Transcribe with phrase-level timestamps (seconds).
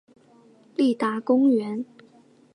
[0.77, 1.85] 立达公园。